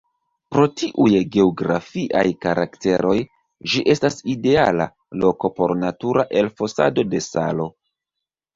[0.53, 3.13] Pro tiuj geografiaj karakteroj,
[3.75, 4.89] ĝi estas ideala
[5.27, 7.71] loko por natura elfosado de salo.